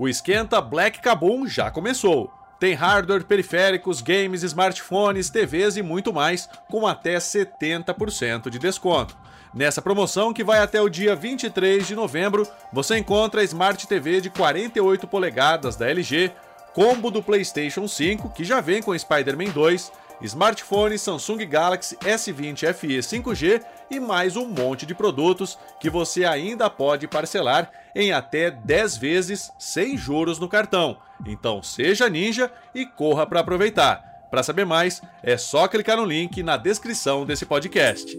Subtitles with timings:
[0.00, 2.30] O esquenta Black Kabum já começou.
[2.60, 9.16] Tem hardware, periféricos, games, smartphones, TVs e muito mais, com até 70% de desconto.
[9.52, 14.20] Nessa promoção, que vai até o dia 23 de novembro, você encontra a Smart TV
[14.20, 16.30] de 48 polegadas da LG,
[16.72, 19.90] combo do PlayStation 5, que já vem com Spider-Man 2,
[20.22, 26.68] smartphone Samsung Galaxy S20 FE 5G e mais um monte de produtos que você ainda
[26.70, 30.98] pode parcelar em até 10 vezes sem juros no cartão.
[31.26, 34.00] Então seja ninja e corra para aproveitar.
[34.30, 38.16] Para saber mais, é só clicar no link na descrição desse podcast.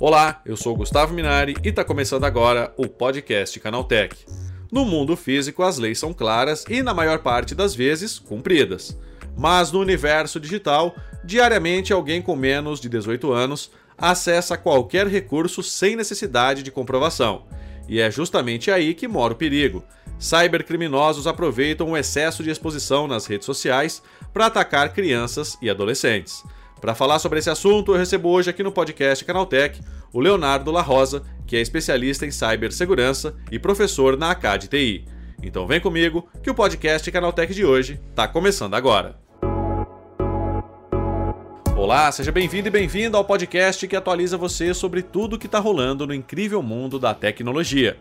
[0.00, 4.24] Olá, eu sou Gustavo Minari e está começando agora o podcast Canaltech.
[4.72, 8.98] No mundo físico, as leis são claras e, na maior parte das vezes, cumpridas.
[9.36, 13.70] Mas no universo digital, diariamente alguém com menos de 18 anos
[14.02, 17.44] acessa qualquer recurso sem necessidade de comprovação.
[17.88, 19.84] E é justamente aí que mora o perigo.
[20.18, 26.42] Cybercriminosos aproveitam o excesso de exposição nas redes sociais para atacar crianças e adolescentes.
[26.80, 29.80] Para falar sobre esse assunto, eu recebo hoje aqui no podcast Canaltech
[30.12, 35.04] o Leonardo La Rosa, que é especialista em cibersegurança e professor na ACAD TI.
[35.40, 39.22] Então vem comigo que o podcast Canaltech de hoje está começando agora.
[41.82, 45.58] Olá, seja bem-vindo e bem-vindo ao podcast que atualiza você sobre tudo o que está
[45.58, 47.96] rolando no incrível mundo da tecnologia.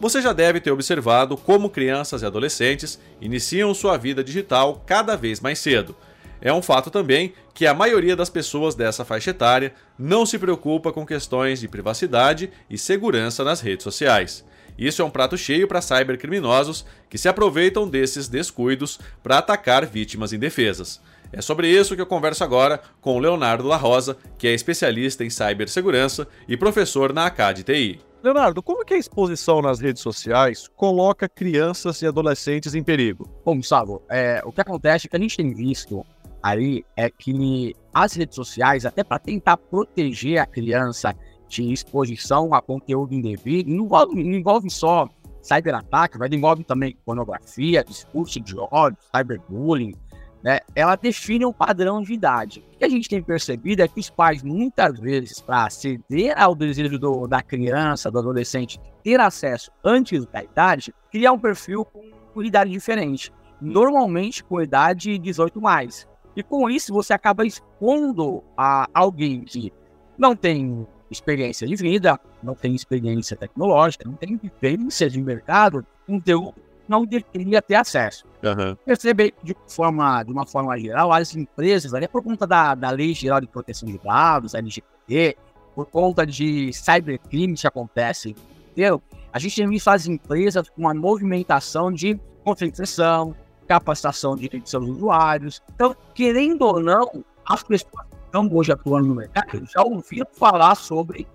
[0.00, 5.40] Você já deve ter observado como crianças e adolescentes iniciam sua vida digital cada vez
[5.42, 5.94] mais cedo
[6.40, 10.92] é um fato também que a maioria das pessoas dessa faixa etária não se preocupa
[10.92, 14.44] com questões de privacidade e segurança nas redes sociais.
[14.78, 20.32] Isso é um prato cheio para cybercriminosos que se aproveitam desses descuidos para atacar vítimas
[20.32, 21.00] indefesas.
[21.32, 25.24] É sobre isso que eu converso agora com o Leonardo La Rosa, que é especialista
[25.24, 28.00] em cibersegurança e professor na ACAD TI.
[28.22, 33.28] Leonardo, como que a exposição nas redes sociais coloca crianças e adolescentes em perigo?
[33.44, 36.04] Bom, Gustavo, é, o que acontece é que a gente tem visto
[36.42, 41.14] aí é que as redes sociais, até para tentar proteger a criança
[41.48, 45.08] de exposição a conteúdo indevido, não envolve, não envolve só
[45.40, 49.94] cyberataque, mas envolve também pornografia, discurso de ódio, cyberbullying,
[50.42, 50.60] né?
[50.74, 52.64] Ela define um padrão de idade.
[52.74, 56.54] O que a gente tem percebido é que os pais, muitas vezes, para ceder ao
[56.54, 62.42] desejo do, da criança, do adolescente, ter acesso antes da idade, criar um perfil com,
[62.42, 63.32] idade diferente.
[63.60, 66.06] Normalmente com idade 18 mais.
[66.36, 69.72] E com isso você acaba expondo a alguém que
[70.16, 76.54] não tem experiência de vida, não tem experiência tecnológica, não tem vivência de mercado, conteúdo
[76.88, 78.24] não deveria ter acesso.
[78.42, 78.76] Uhum.
[78.84, 83.14] Percebe de, forma, de uma forma geral, as empresas, ali, por conta da, da Lei
[83.14, 85.36] Geral de Proteção de Dados, LGPD,
[85.74, 88.34] por conta de cybercrimes que acontecem,
[88.70, 89.02] entendeu?
[89.32, 93.34] a gente tem visto as empresas com uma movimentação de concentração,
[93.66, 95.62] capacitação de seus usuários.
[95.74, 100.74] Então, querendo ou não, as pessoas que estão hoje atuando no mercado já ouviram falar
[100.74, 101.26] sobre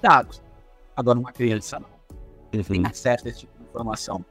[0.00, 0.42] dados.
[0.96, 1.96] Agora, uma criança não.
[2.62, 4.24] Tem acesso a esse tipo de informação.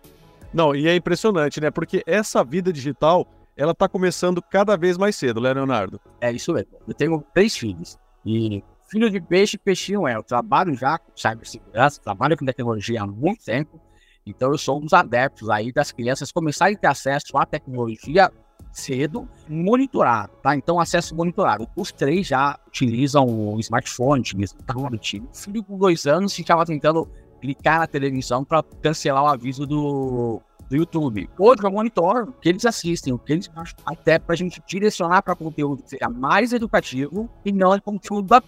[0.55, 1.69] Não, e é impressionante, né?
[1.69, 3.27] Porque essa vida digital,
[3.57, 5.99] ela está começando cada vez mais cedo, né, Leonardo?
[6.21, 6.69] É isso mesmo.
[6.87, 7.97] Eu tenho três filhos.
[8.25, 10.15] E filho de peixe, peixinho é.
[10.15, 13.81] Eu trabalho já com cibersegurança, trabalho com tecnologia há muito tempo.
[14.25, 18.31] Então eu sou um dos adeptos aí das crianças começarem a ter acesso à tecnologia
[18.71, 20.55] cedo, monitorado, tá?
[20.55, 21.67] Então acesso monitorado.
[21.75, 25.19] Os três já utilizam o smartphone, utilizam o tablet.
[25.19, 27.09] O filho com dois anos ficava tentando
[27.41, 31.29] clicar na televisão para cancelar o aviso do, do YouTube.
[31.37, 33.49] Outro é o monitor, que eles assistem, o que eles
[33.85, 38.41] até para a gente direcionar para conteúdo que seja mais educativo e não conteúdo da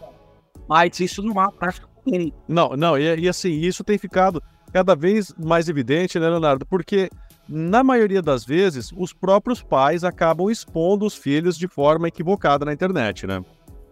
[0.68, 2.32] mas isso não é prática comum.
[2.48, 6.66] Não, não, e, e assim, isso tem ficado cada vez mais evidente, né, Leonardo?
[6.66, 7.10] Porque
[7.48, 12.74] na maioria das vezes, os próprios pais acabam expondo os filhos de forma equivocada na
[12.74, 13.44] internet, né?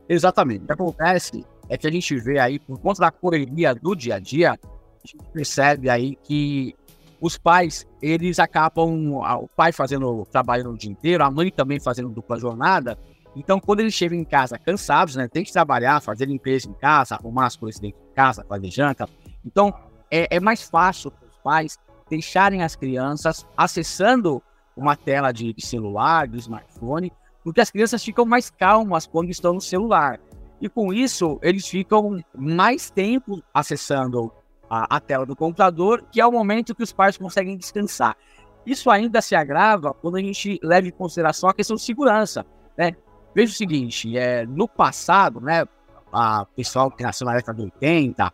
[0.09, 0.63] Exatamente.
[0.63, 4.15] O que acontece é que a gente vê aí, por conta da correria do dia
[4.15, 6.75] a dia, a gente percebe aí que
[7.21, 12.09] os pais, eles acabam, o pai fazendo trabalho no dia inteiro, a mãe também fazendo
[12.09, 12.97] dupla jornada.
[13.35, 17.15] Então, quando eles chegam em casa cansados, né, tem que trabalhar, fazer limpeza em casa,
[17.15, 19.09] arrumar as coisas dentro de casa, fazer janta.
[19.45, 19.73] Então,
[20.09, 21.79] é, é mais fácil para os pais
[22.09, 24.41] deixarem as crianças acessando
[24.75, 27.11] uma tela de, de celular, do smartphone,
[27.43, 30.19] porque as crianças ficam mais calmas quando estão no celular.
[30.61, 34.31] E com isso, eles ficam mais tempo acessando
[34.75, 38.17] a, a, tela do computador, que é o momento que os pais conseguem descansar.
[38.65, 42.45] Isso ainda se agrava quando a gente leva em consideração a questão de segurança.
[42.77, 42.95] Né?
[43.33, 45.65] Veja o seguinte: é, no passado, né,
[46.11, 48.33] a pessoal que nasceu na década de 80,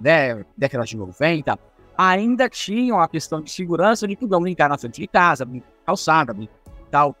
[0.00, 1.58] né, década de 90,
[1.96, 6.34] ainda tinham a questão de segurança de poder brincar na frente de casa, brincar calçada,
[6.90, 7.14] tal.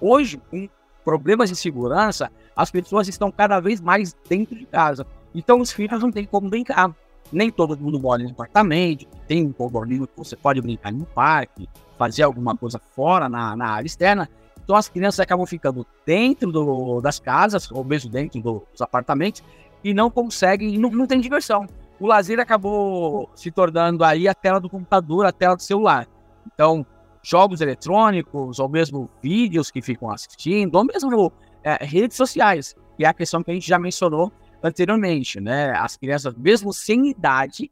[0.00, 0.68] Hoje, com
[1.04, 5.06] problemas de segurança, as pessoas estão cada vez mais dentro de casa.
[5.34, 6.94] Então os filhos não têm como brincar.
[7.32, 11.68] Nem todo mundo mora em apartamento, tem um condomínio que você pode brincar no parque,
[11.98, 14.28] fazer alguma coisa fora na, na área externa.
[14.62, 19.42] Então as crianças acabam ficando dentro do, das casas, ou mesmo dentro dos apartamentos,
[19.82, 21.66] e não conseguem, não, não tem diversão.
[21.98, 26.06] O lazer acabou se tornando aí a tela do computador, a tela do celular.
[26.52, 26.84] Então,
[27.22, 31.32] jogos eletrônicos, ou mesmo vídeos que ficam assistindo, ou mesmo
[31.62, 34.32] é, redes sociais, que é a questão que a gente já mencionou
[34.62, 35.72] anteriormente, né?
[35.76, 37.70] As crianças, mesmo sem idade,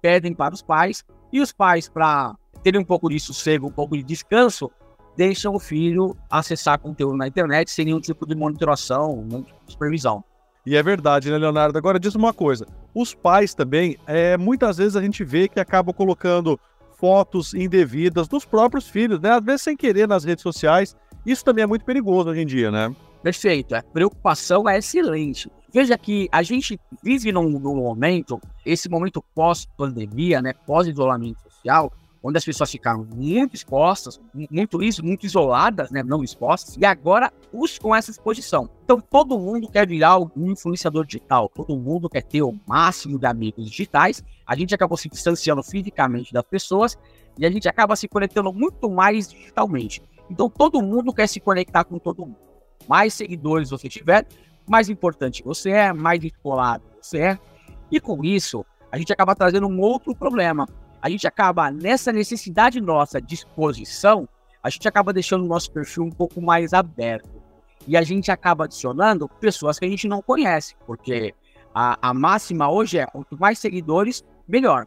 [0.00, 3.96] pedem para os pais, e os pais, para terem um pouco de sossego, um pouco
[3.96, 4.70] de descanso,
[5.16, 9.72] deixam o filho acessar conteúdo na internet sem nenhum tipo de monitoração, nenhum tipo de
[9.72, 10.24] supervisão.
[10.64, 11.76] E é verdade, né, Leonardo?
[11.78, 15.94] Agora diz uma coisa: os pais também, é, muitas vezes a gente vê que acabam
[15.94, 16.58] colocando
[16.98, 19.30] fotos indevidas dos próprios filhos, né?
[19.30, 20.96] Às vezes sem querer nas redes sociais.
[21.24, 22.94] Isso também é muito perigoso hoje em dia, né?
[23.22, 23.74] Perfeito.
[23.74, 25.50] A preocupação é excelente.
[25.72, 31.92] Veja que a gente vive num, num momento, esse momento pós-pandemia, né, pós-isolamento social,
[32.22, 34.20] onde as pessoas ficaram muito expostas,
[34.50, 38.68] muito isso, muito isoladas, né, não expostas, e agora buscam essa exposição.
[38.84, 43.26] Então todo mundo quer virar um influenciador digital, todo mundo quer ter o máximo de
[43.26, 44.24] amigos digitais.
[44.46, 46.98] A gente acabou se distanciando fisicamente das pessoas
[47.38, 50.02] e a gente acaba se conectando muito mais digitalmente.
[50.30, 52.36] Então todo mundo quer se conectar com todo mundo.
[52.88, 54.26] Mais seguidores você tiver,
[54.68, 57.38] mais importante você é, mais descolado você é.
[57.90, 60.66] E com isso, a gente acaba trazendo um outro problema.
[61.00, 64.28] A gente acaba, nessa necessidade nossa de exposição,
[64.62, 67.30] a gente acaba deixando o nosso perfil um pouco mais aberto.
[67.86, 71.34] E a gente acaba adicionando pessoas que a gente não conhece, porque
[71.74, 74.86] a, a máxima hoje é quanto mais seguidores, melhor.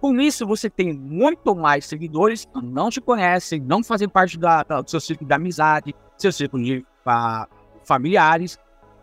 [0.00, 4.62] Com isso, você tem muito mais seguidores que não te conhecem, não fazem parte da,
[4.62, 7.46] da, do seu círculo de amizade, seu círculo de a,
[7.84, 8.58] familiares,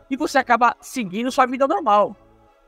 [0.10, 2.16] e você acaba seguindo sua vida normal.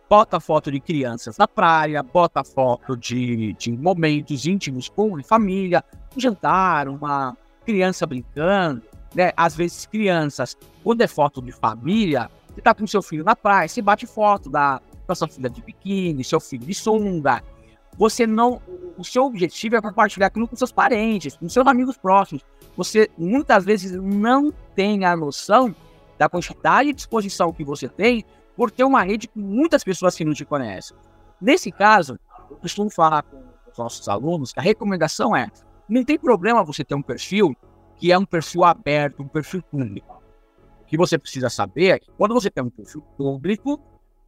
[0.10, 5.84] Bota foto de crianças na praia, bota foto de, de momentos íntimos com família,
[6.18, 8.82] um jantar, uma criança brincando,
[9.14, 9.32] né?
[9.38, 13.68] Às vezes crianças, quando é foto de família, você tá com seu filho na praia,
[13.68, 17.44] você bate foto da, da sua filha de biquíni, seu filho de sunga.
[17.98, 18.62] Você não,
[18.98, 22.44] o seu objetivo é compartilhar aquilo com seus parentes, com seus amigos próximos.
[22.76, 25.76] Você muitas vezes não tem a noção
[26.20, 28.26] da quantidade de exposição que você tem
[28.56, 30.96] por ter uma rede com muitas pessoas que não te conhecem.
[31.40, 32.20] Nesse caso,
[32.52, 35.48] eu costumo falar com os nossos alunos que a recomendação é:
[35.88, 37.56] não tem problema você ter um perfil
[37.96, 40.22] que é um perfil aberto, um perfil público.
[40.82, 43.80] O que você precisa saber é que quando você tem um perfil público,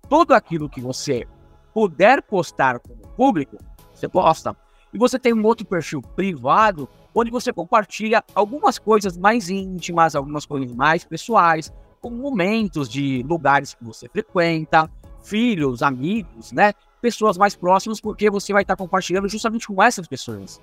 [0.08, 1.28] tudo aquilo que você
[1.74, 3.58] puder postar como público,
[3.94, 4.56] você posta.
[4.94, 10.46] E você tem um outro perfil privado, onde você compartilha algumas coisas mais íntimas, algumas
[10.46, 14.90] coisas mais pessoais, como momentos de lugares que você frequenta,
[15.24, 16.74] filhos, amigos, né?
[17.02, 20.62] Pessoas mais próximas, porque você vai estar compartilhando justamente com essas pessoas.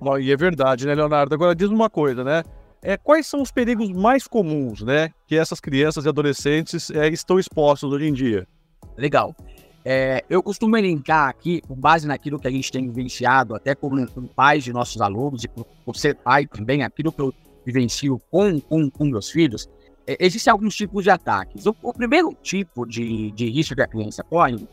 [0.00, 1.34] Bom, e é verdade, né, Leonardo?
[1.34, 2.42] Agora diz uma coisa, né?
[2.82, 7.38] É, quais são os perigos mais comuns, né, que essas crianças e adolescentes é, estão
[7.38, 8.48] expostos hoje em dia?
[8.96, 9.36] Legal.
[9.84, 14.06] É, eu costumo elencar aqui, com base naquilo que a gente tem vivenciado, até como,
[14.10, 17.34] como pais de nossos alunos, e por, por, ser pai também, aquilo que eu
[17.64, 19.68] vivencio com, com, com meus filhos,
[20.06, 21.66] existem alguns tipos de ataques.
[21.66, 24.66] O, o, primeiro tipo de, de risco que a criança corre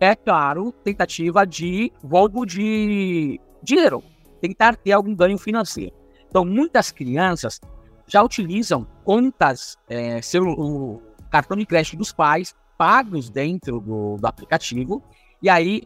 [0.00, 4.02] é, claro, tentativa de roubo de dinheiro,
[4.40, 5.94] tentar ter algum ganho financeiro.
[6.28, 7.60] Então, muitas crianças
[8.06, 14.26] já utilizam contas, é, seu, o cartão de crédito dos pais, pagos dentro do, do
[14.26, 15.02] aplicativo,
[15.42, 15.82] e aí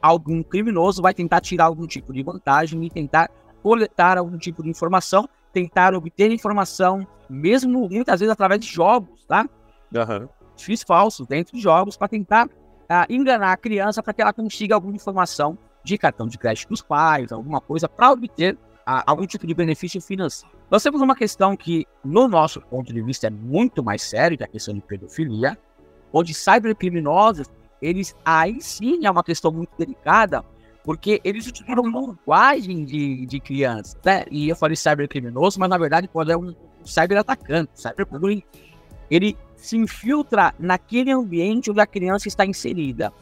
[0.00, 3.30] algum criminoso vai tentar tirar algum tipo de vantagem e tentar
[3.62, 9.48] coletar algum tipo de informação, tentar obter informação, mesmo muitas vezes através de jogos, tá?
[9.94, 10.28] Uhum.
[10.58, 14.74] Fiz falsos dentro de jogos para tentar uh, enganar a criança para que ela consiga
[14.74, 19.46] alguma informação de cartão de crédito dos pais, alguma coisa para obter uh, algum tipo
[19.46, 20.54] de benefício financeiro.
[20.70, 24.42] Nós temos uma questão que, no nosso ponto de vista, é muito mais sério, que
[24.42, 25.56] é a questão de pedofilia,
[26.12, 27.46] onde cybercriminosos,
[27.80, 30.44] eles aí sim é uma questão muito delicada,
[30.86, 34.24] porque eles utilizam linguagem de, de crianças, né?
[34.30, 38.40] E eu falei cybercriminoso, mas na verdade pode é um cyberatacante, cyberbullying.
[39.10, 43.12] Ele se infiltra naquele ambiente onde a criança está inserida.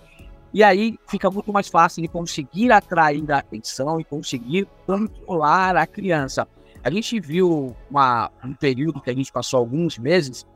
[0.52, 5.86] E aí fica muito mais fácil de conseguir atrair a atenção e conseguir controlar a
[5.86, 6.46] criança.
[6.82, 10.46] A gente viu uma, um período que a gente passou alguns meses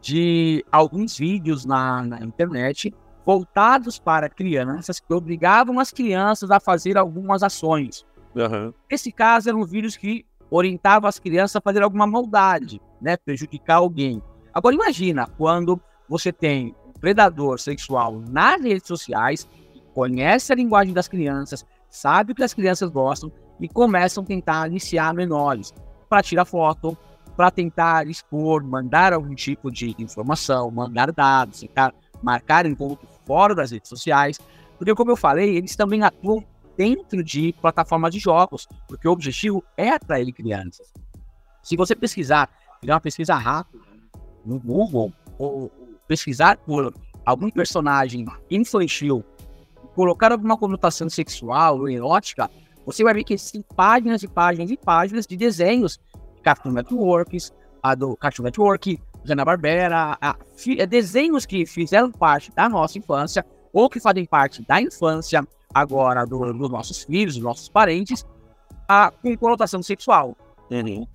[0.00, 2.94] de alguns vídeos na, na internet,
[3.28, 8.06] voltados para crianças que obrigavam as crianças a fazer algumas ações.
[8.34, 8.72] Uhum.
[8.90, 14.22] Nesse caso, eram vídeos que orientavam as crianças a fazer alguma maldade, né, prejudicar alguém.
[14.54, 19.46] Agora imagina quando você tem um predador sexual nas redes sociais,
[19.92, 23.30] conhece a linguagem das crianças, sabe o que as crianças gostam
[23.60, 25.74] e começam a tentar aliciar menores
[26.08, 26.96] para tirar foto,
[27.36, 31.92] para tentar expor, mandar algum tipo de informação, mandar dados, tentar
[32.22, 34.40] marcar encontro fora das redes sociais,
[34.78, 36.42] porque como eu falei, eles também atuam
[36.78, 40.90] dentro de plataformas de jogos, porque o objetivo é atrair crianças.
[41.62, 42.48] Se você pesquisar,
[42.80, 43.84] fizer uma pesquisa rápida
[44.46, 45.70] no Google, ou
[46.06, 46.94] pesquisar por
[47.26, 49.22] algum personagem infantil,
[49.94, 52.50] colocar alguma conotação sexual ou erótica,
[52.86, 56.00] você vai ver que existem páginas e páginas e páginas de desenhos
[56.36, 60.18] de Cartoon Networks, a do Cartoon Network, Hanna-Barbera,
[60.78, 66.24] é desenhos que fizeram parte da nossa infância ou que fazem parte da infância agora
[66.24, 68.24] do, dos nossos filhos, dos nossos parentes,
[68.88, 70.36] a, com conotação sexual.
[70.70, 71.06] Uhum.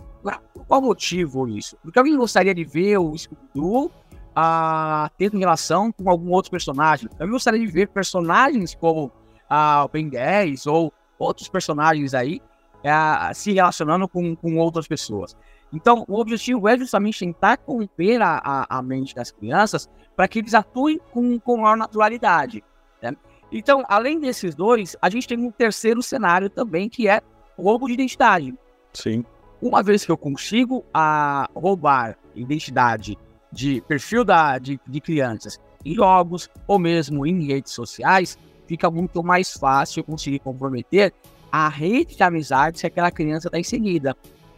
[0.67, 1.75] Qual motivo isso?
[1.83, 3.91] Porque alguém gostaria de ver o Scooby-Doo
[4.35, 7.09] a tendo relação com algum outro personagem.
[7.19, 9.11] Eu gostaria de ver personagens como
[9.49, 12.41] a Ben 10 ou outros personagens aí
[12.83, 15.35] é, se relacionando com, com outras pessoas.
[15.73, 20.39] Então, o objetivo é justamente tentar corromper a, a, a mente das crianças para que
[20.39, 22.63] eles atuem com, com maior naturalidade.
[23.01, 23.15] Né?
[23.51, 27.21] Então, além desses dois, a gente tem um terceiro cenário também, que é
[27.57, 28.53] roubo de identidade.
[28.93, 29.25] Sim.
[29.59, 33.17] Uma vez que eu consigo a, roubar identidade
[33.51, 38.37] de perfil da, de, de crianças em jogos ou mesmo em redes sociais,
[38.67, 41.13] fica muito mais fácil conseguir comprometer
[41.51, 44.15] a rede de amizades que aquela criança está inserida.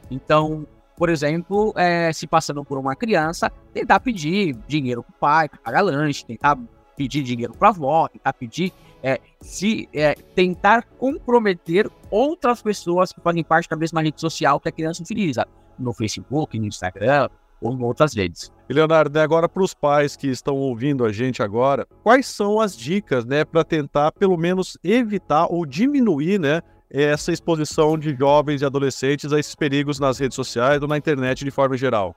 [0.09, 0.65] Então,
[0.97, 5.59] por exemplo, é, se passando por uma criança, tentar pedir dinheiro para o pai, para
[5.59, 6.57] pagar lanche, tentar
[6.95, 8.71] pedir dinheiro para a avó, tentar pedir,
[9.03, 14.69] é, se é, tentar comprometer outras pessoas que fazem parte da mesma rede social que
[14.69, 15.45] a criança utiliza,
[15.77, 17.29] no Facebook, no Instagram
[17.61, 18.51] ou em outras redes.
[18.69, 22.59] E Leonardo, né, agora para os pais que estão ouvindo a gente agora, quais são
[22.59, 28.61] as dicas, né, para tentar pelo menos evitar ou diminuir, né, essa exposição de jovens
[28.61, 32.15] e adolescentes a esses perigos nas redes sociais ou na internet de forma geral?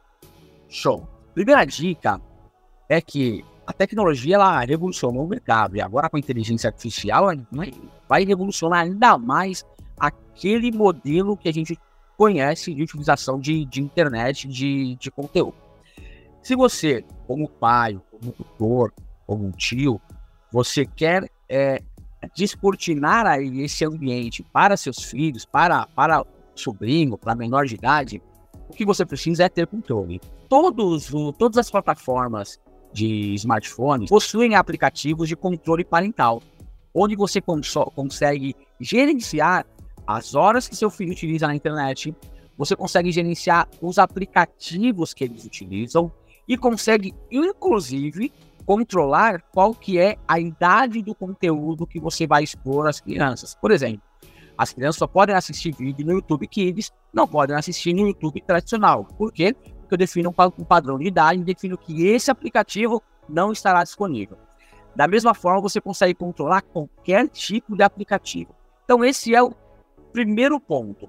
[0.68, 1.08] Show.
[1.34, 2.20] Primeira dica
[2.88, 7.26] é que a tecnologia ela revolucionou o mercado e agora com a inteligência artificial
[8.08, 9.64] vai revolucionar ainda mais
[9.98, 11.78] aquele modelo que a gente
[12.16, 15.54] conhece de utilização de, de internet, de, de conteúdo.
[16.42, 18.92] Se você, como pai, como tutor,
[19.26, 20.00] como tio,
[20.50, 21.82] você quer é,
[22.34, 28.22] descortinar esse ambiente para seus filhos, para, para sobrinho, para menor de idade,
[28.68, 30.20] o que você precisa é ter controle.
[30.48, 32.58] Todos, todas as plataformas
[32.92, 36.42] de smartphones possuem aplicativos de controle parental,
[36.94, 39.66] onde você consegue gerenciar
[40.06, 42.14] as horas que seu filho utiliza na internet,
[42.56, 46.10] você consegue gerenciar os aplicativos que eles utilizam
[46.48, 48.32] e consegue, inclusive,
[48.68, 53.54] controlar qual que é a idade do conteúdo que você vai expor às crianças.
[53.54, 54.02] Por exemplo,
[54.58, 59.06] as crianças só podem assistir vídeo no YouTube Kids, não podem assistir no YouTube tradicional.
[59.16, 59.54] Por quê?
[59.54, 64.36] Porque eu defino um padrão de idade e defino que esse aplicativo não estará disponível.
[64.94, 68.54] Da mesma forma, você consegue controlar qualquer tipo de aplicativo.
[68.84, 69.50] Então, esse é o
[70.12, 71.08] primeiro ponto.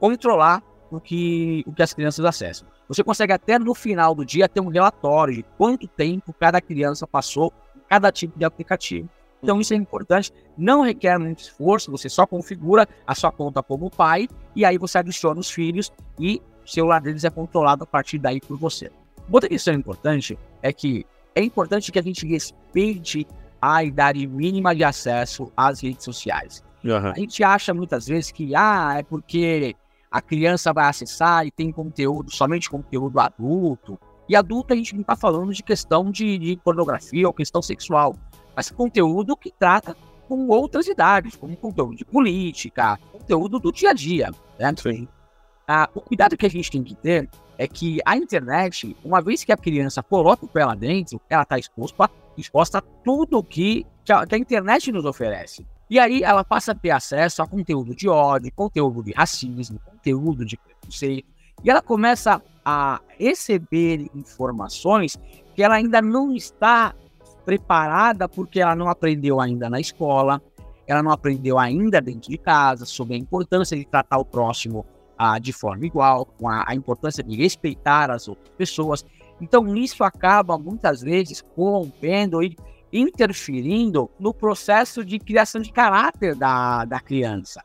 [0.00, 2.68] Controlar o que, o que as crianças acessam.
[2.88, 7.06] Você consegue até no final do dia ter um relatório de quanto tempo cada criança
[7.06, 9.08] passou em cada tipo de aplicativo.
[9.42, 13.90] Então isso é importante, não requer muito esforço, você só configura a sua conta como
[13.90, 18.18] pai e aí você adiciona os filhos e o celular deles é controlado a partir
[18.18, 18.90] daí por você.
[19.30, 23.26] Outra questão importante é que é importante que a gente respeite
[23.60, 26.64] a idade mínima de acesso às redes sociais.
[26.84, 27.10] Uhum.
[27.10, 29.74] A gente acha muitas vezes que ah, é porque
[30.10, 33.98] a criança vai acessar e tem conteúdo, somente conteúdo adulto.
[34.28, 38.14] E adulto a gente não está falando de questão de, de, pornografia ou questão sexual,
[38.54, 39.96] mas conteúdo que trata
[40.28, 44.30] com outras idades, como conteúdo de política, conteúdo do dia a dia.
[44.58, 44.74] Né?
[44.76, 45.08] Sim.
[45.66, 49.44] Ah, o cuidado que a gente tem que ter é que a internet, uma vez
[49.44, 53.84] que a criança coloca o pé lá dentro, ela está exposta, exposta a tudo que,
[54.04, 55.66] que a, que a internet nos oferece.
[55.90, 60.44] E aí ela passa a ter acesso a conteúdo de ódio, conteúdo de racismo, conteúdo
[60.44, 61.28] de preconceito.
[61.64, 65.18] E ela começa a receber informações
[65.54, 66.94] que ela ainda não está
[67.44, 70.42] preparada porque ela não aprendeu ainda na escola,
[70.86, 74.84] ela não aprendeu ainda dentro de casa sobre a importância de tratar o próximo
[75.18, 79.04] ah, de forma igual, com a, a importância de respeitar as outras pessoas.
[79.40, 82.56] Então, isso acaba muitas vezes corrompendo e
[82.92, 87.62] interferindo no processo de criação de caráter da, da criança.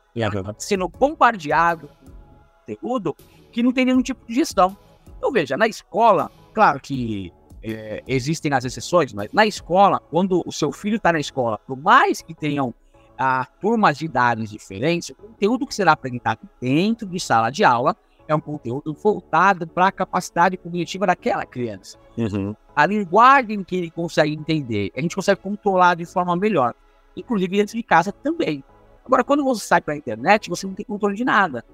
[0.58, 3.16] Sendo bombardeado com conteúdo
[3.50, 4.76] que não tem nenhum tipo de gestão.
[5.16, 10.52] Então, veja, na escola, claro que é, existem as exceções, mas na escola, quando o
[10.52, 12.74] seu filho está na escola, por mais que tenham
[13.16, 17.96] ah, turmas de idades diferentes, o conteúdo que será apresentado dentro de sala de aula
[18.26, 21.98] é um conteúdo voltado para a capacidade cognitiva daquela criança.
[22.16, 22.54] Uhum.
[22.74, 26.74] A linguagem que ele consegue entender, a gente consegue controlar de forma melhor,
[27.16, 28.64] inclusive dentro de casa também.
[29.04, 31.64] Agora, quando você sai para a internet, você não tem controle de nada.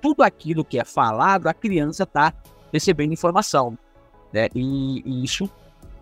[0.00, 2.32] Tudo aquilo que é falado, a criança está
[2.72, 3.76] recebendo informação.
[4.32, 4.48] Né?
[4.54, 5.50] E, e, isso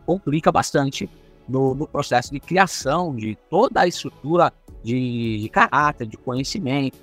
[0.07, 1.11] complica bastante
[1.49, 4.53] no, no, processo de criação de toda a estrutura
[4.83, 6.99] de, de caráter, de conhecimento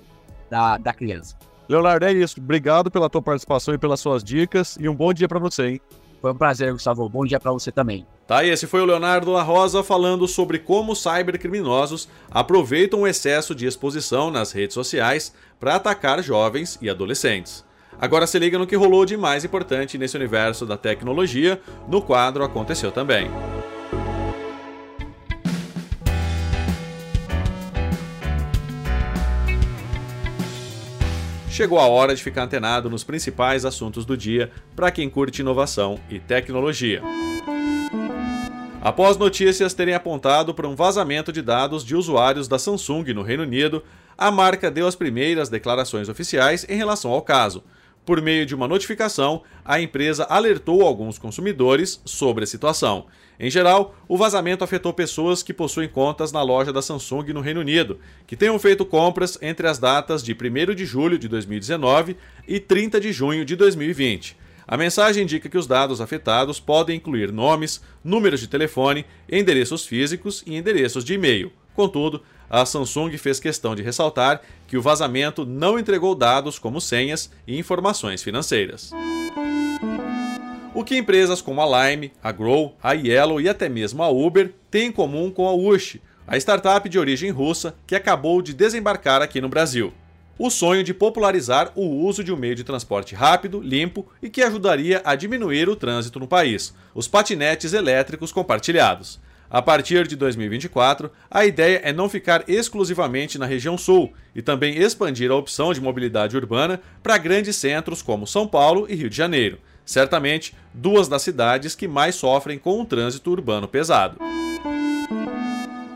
[0.48, 1.36] da, da criança.
[1.68, 2.40] Leonardo, é isso.
[2.40, 4.76] Obrigado pela tua participação e pelas suas dicas.
[4.80, 5.80] E um bom dia para você, hein?
[6.20, 7.08] Foi um prazer, Gustavo.
[7.08, 8.06] Bom dia para você também.
[8.26, 13.54] Tá, e esse foi o Leonardo La Rosa falando sobre como cybercriminosos aproveitam o excesso
[13.54, 17.64] de exposição nas redes sociais para atacar jovens e adolescentes.
[18.00, 22.44] Agora se liga no que rolou de mais importante nesse universo da tecnologia, no quadro
[22.44, 23.30] Aconteceu Também.
[31.50, 35.98] Chegou a hora de ficar antenado nos principais assuntos do dia para quem curte inovação
[36.10, 37.02] e tecnologia.
[38.80, 43.42] Após notícias terem apontado para um vazamento de dados de usuários da Samsung no Reino
[43.42, 43.82] Unido,
[44.16, 47.64] a marca deu as primeiras declarações oficiais em relação ao caso.
[48.04, 53.06] Por meio de uma notificação, a empresa alertou alguns consumidores sobre a situação
[53.38, 57.60] em geral, o vazamento afetou pessoas que possuem contas na loja da Samsung no Reino
[57.60, 62.16] Unido, que tenham feito compras entre as datas de 1 de julho de 2019
[62.48, 64.36] e 30 de junho de 2020.
[64.66, 70.42] A mensagem indica que os dados afetados podem incluir nomes, números de telefone, endereços físicos
[70.46, 71.52] e endereços de e-mail.
[71.74, 77.30] Contudo, a Samsung fez questão de ressaltar que o vazamento não entregou dados como senhas
[77.46, 78.92] e informações financeiras
[80.76, 84.52] o que empresas como a Lime, a Grow, a Yellow e até mesmo a Uber
[84.70, 89.22] têm em comum com a Wish, a startup de origem russa que acabou de desembarcar
[89.22, 89.90] aqui no Brasil.
[90.38, 94.42] O sonho de popularizar o uso de um meio de transporte rápido, limpo e que
[94.42, 99.18] ajudaria a diminuir o trânsito no país, os patinetes elétricos compartilhados.
[99.48, 104.76] A partir de 2024, a ideia é não ficar exclusivamente na região sul e também
[104.76, 109.16] expandir a opção de mobilidade urbana para grandes centros como São Paulo e Rio de
[109.16, 114.18] Janeiro, certamente duas das cidades que mais sofrem com o trânsito urbano pesado.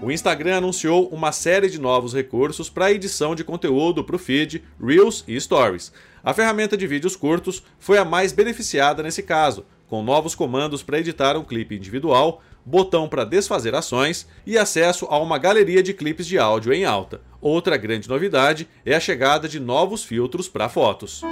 [0.02, 4.18] O Instagram anunciou uma série de novos recursos para a edição de conteúdo para o
[4.18, 5.92] feed, Reels e Stories.
[6.24, 11.00] A ferramenta de vídeos curtos foi a mais beneficiada nesse caso, com novos comandos para
[11.00, 16.26] editar um clipe individual, botão para desfazer ações e acesso a uma galeria de clipes
[16.26, 17.20] de áudio em alta.
[17.40, 21.22] Outra grande novidade é a chegada de novos filtros para fotos.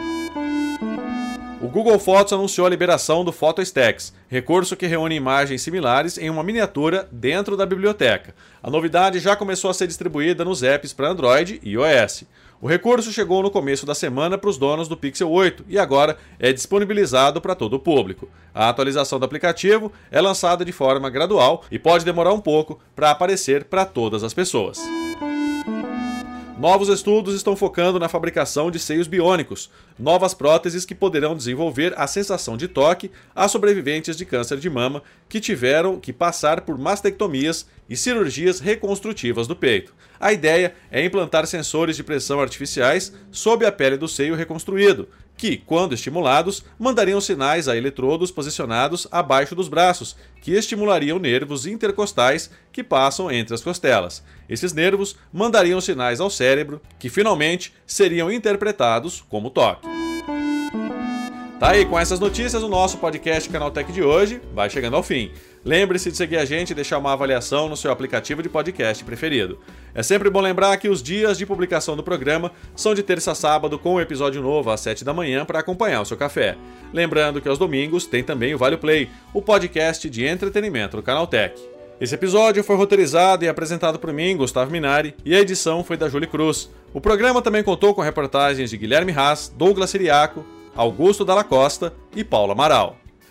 [1.69, 6.43] O Google Fotos anunciou a liberação do PhotoStacks, recurso que reúne imagens similares em uma
[6.43, 8.35] miniatura dentro da biblioteca.
[8.63, 12.25] A novidade já começou a ser distribuída nos apps para Android e iOS.
[12.59, 16.17] O recurso chegou no começo da semana para os donos do Pixel 8 e agora
[16.39, 18.31] é disponibilizado para todo o público.
[18.55, 23.11] A atualização do aplicativo é lançada de forma gradual e pode demorar um pouco para
[23.11, 24.79] aparecer para todas as pessoas.
[26.59, 32.05] Novos estudos estão focando na fabricação de seios biônicos, novas próteses que poderão desenvolver a
[32.09, 37.69] sensação de toque a sobreviventes de câncer de mama que tiveram que passar por mastectomias
[37.89, 39.95] e cirurgias reconstrutivas do peito.
[40.19, 45.57] A ideia é implantar sensores de pressão artificiais sob a pele do seio reconstruído, que,
[45.57, 52.83] quando estimulados, mandariam sinais a eletrodos posicionados abaixo dos braços, que estimulariam nervos intercostais que
[52.83, 54.23] passam entre as costelas.
[54.49, 59.87] Esses nervos mandariam sinais ao cérebro, que finalmente seriam interpretados como toque.
[61.61, 65.33] Tá aí, com essas notícias, o nosso podcast Canaltech de hoje vai chegando ao fim.
[65.65, 69.59] Lembre-se de seguir a gente e deixar uma avaliação no seu aplicativo de podcast preferido.
[69.95, 73.35] É sempre bom lembrar que os dias de publicação do programa são de terça a
[73.35, 76.57] sábado com um episódio novo às 7 da manhã para acompanhar o seu café.
[76.93, 81.61] Lembrando que aos domingos tem também o Vale Play, o podcast de entretenimento do Canaltech.
[82.01, 86.09] Esse episódio foi roteirizado e apresentado por mim, Gustavo Minari, e a edição foi da
[86.09, 86.71] Julie Cruz.
[86.95, 92.23] O programa também contou com reportagens de Guilherme Haas, Douglas Siriaco, Augusto Dalla Costa e
[92.23, 92.97] Paula Amaral.